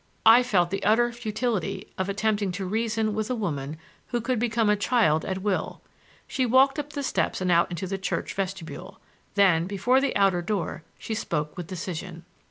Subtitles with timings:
[0.25, 3.77] I felt the utter futility of attempting to reason with a woman
[4.07, 5.83] who could become a child at will.
[6.27, 8.99] She walked up the steps and out into the church vestibule.
[9.35, 12.25] Then before the outer door she spoke with decision.